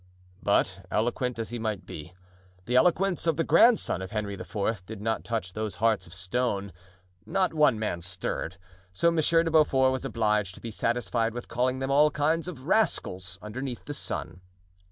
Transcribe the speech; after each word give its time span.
But 0.41 0.83
eloquent 0.89 1.37
as 1.37 1.51
he 1.51 1.59
might 1.59 1.85
be, 1.85 2.15
the 2.65 2.75
eloquence 2.75 3.27
of 3.27 3.37
the 3.37 3.43
grandson 3.43 4.01
of 4.01 4.09
Henry 4.09 4.33
IV. 4.33 4.83
did 4.87 4.99
not 4.99 5.23
touch 5.23 5.53
those 5.53 5.75
hearts 5.75 6.07
of 6.07 6.13
stone; 6.15 6.73
not 7.23 7.53
one 7.53 7.77
man 7.77 8.01
stirred, 8.01 8.57
so 8.93 9.11
Monsieur 9.11 9.43
de 9.43 9.51
Beaufort 9.51 9.91
was 9.91 10.03
obliged 10.03 10.55
to 10.55 10.59
be 10.59 10.71
satisfied 10.71 11.35
with 11.35 11.47
calling 11.47 11.77
them 11.77 11.91
all 11.91 12.09
kinds 12.09 12.47
of 12.47 12.65
rascals 12.65 13.37
underneath 13.43 13.85
the 13.85 13.93
sun. 13.93 14.41